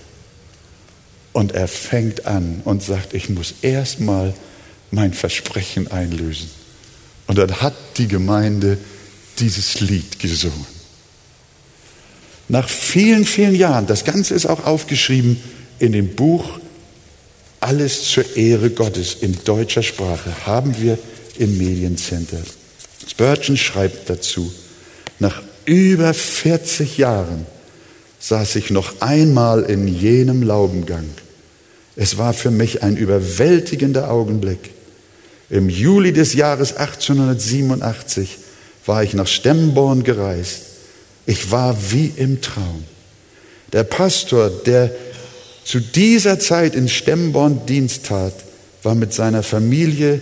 [1.33, 4.33] Und er fängt an und sagt, ich muss erstmal
[4.91, 6.49] mein Versprechen einlösen.
[7.27, 8.77] Und dann hat die Gemeinde
[9.39, 10.65] dieses Lied gesungen.
[12.47, 15.41] Nach vielen, vielen Jahren, das Ganze ist auch aufgeschrieben
[15.79, 16.59] in dem Buch
[17.65, 20.99] alles zur Ehre Gottes in deutscher Sprache haben wir
[21.39, 22.37] im Mediencenter.
[23.07, 24.53] Spurgeon schreibt dazu,
[25.17, 27.47] nach über 40 Jahren
[28.19, 31.09] saß ich noch einmal in jenem Laubengang.
[31.95, 34.69] Es war für mich ein überwältigender Augenblick.
[35.49, 38.37] Im Juli des Jahres 1887
[38.85, 40.61] war ich nach Stemborn gereist.
[41.25, 42.83] Ich war wie im Traum.
[43.73, 44.91] Der Pastor, der
[45.65, 48.33] zu dieser Zeit in Stemborn Dienst tat,
[48.83, 50.21] war mit seiner Familie,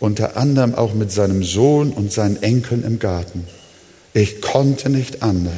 [0.00, 3.44] unter anderem auch mit seinem Sohn und seinen Enkeln im Garten.
[4.12, 5.54] Ich konnte nicht anders,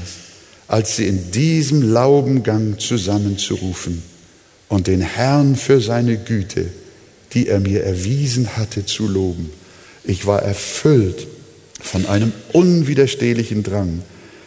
[0.69, 4.03] als sie in diesem Laubengang zusammenzurufen
[4.69, 6.67] und den Herrn für seine Güte,
[7.33, 9.51] die er mir erwiesen hatte, zu loben.
[10.05, 11.27] Ich war erfüllt
[11.81, 14.03] von einem unwiderstehlichen Drang.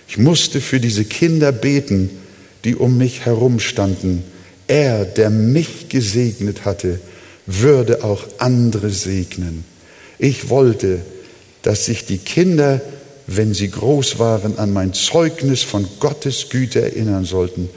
[0.07, 2.11] Ich musste für diese Kinder beten,
[2.63, 4.23] die um mich herum standen.
[4.67, 6.99] Er, der mich gesegnet hatte,
[7.45, 9.63] würde auch andere segnen.
[10.17, 11.01] Ich wollte,
[11.61, 12.81] dass sich die Kinder,
[13.27, 17.69] wenn sie groß waren, an mein Zeugnis von Gottes Güte erinnern sollten.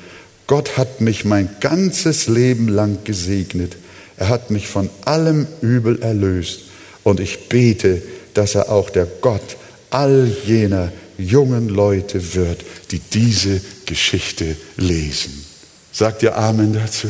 [0.47, 3.76] Gott hat mich mein ganzes Leben lang gesegnet.
[4.16, 6.61] Er hat mich von allem Übel erlöst.
[7.05, 8.03] Und ich bete,
[8.34, 9.57] dass er auch der Gott
[9.91, 15.47] all jener jungen Leute wird, die diese Geschichte lesen.
[15.93, 17.09] Sagt ihr Amen dazu?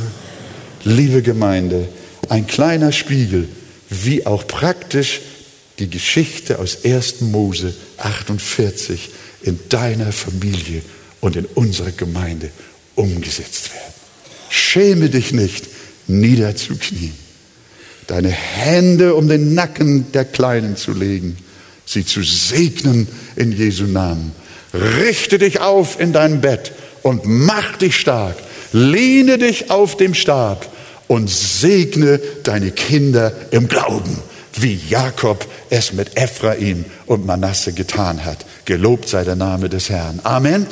[0.84, 1.88] Liebe Gemeinde,
[2.28, 3.48] ein kleiner Spiegel,
[3.90, 5.20] wie auch praktisch
[5.78, 7.20] die Geschichte aus 1.
[7.22, 9.10] Mose 48
[9.42, 10.82] in deiner Familie
[11.20, 12.50] und in unserer Gemeinde
[12.94, 13.94] umgesetzt werden.
[14.50, 15.66] Schäme dich nicht,
[16.06, 17.12] niederzuknien,
[18.06, 21.36] deine Hände um den Nacken der Kleinen zu legen,
[21.84, 24.32] sie zu segnen in Jesu Namen.
[24.74, 26.72] Richte dich auf in dein Bett
[27.02, 28.36] und mach dich stark.
[28.72, 30.66] Lehne dich auf dem Stab
[31.06, 34.18] und segne deine Kinder im Glauben,
[34.54, 38.44] wie Jakob es mit Ephraim und Manasse getan hat.
[38.64, 40.20] Gelobt sei der Name des Herrn.
[40.22, 40.66] Amen.